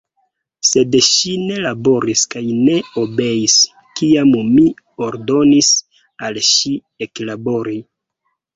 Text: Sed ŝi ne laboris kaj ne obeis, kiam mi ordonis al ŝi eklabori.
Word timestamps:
Sed 0.67 0.95
ŝi 1.07 1.33
ne 1.49 1.57
laboris 1.65 2.23
kaj 2.35 2.43
ne 2.69 2.79
obeis, 3.03 3.59
kiam 4.01 4.33
mi 4.57 4.65
ordonis 5.11 5.71
al 6.31 6.43
ŝi 6.51 6.75
eklabori. 7.09 7.81